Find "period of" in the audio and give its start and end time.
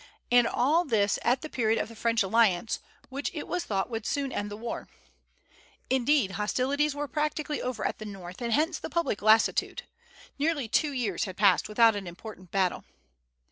1.49-1.87